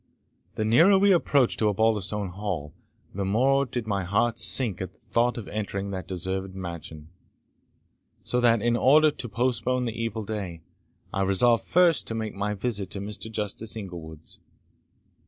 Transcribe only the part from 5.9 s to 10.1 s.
that deserted mansion; so that, in order to postpone the